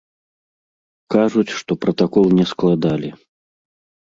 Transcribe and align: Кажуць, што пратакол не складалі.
Кажуць, 1.15 1.55
што 1.59 1.71
пратакол 1.83 2.25
не 2.39 2.45
складалі. 2.53 3.09